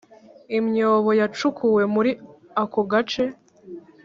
imyobo 0.57 1.09
yacukuwe 1.21 1.83
muri 1.93 2.11
ako 2.63 2.79
gace 2.91 3.23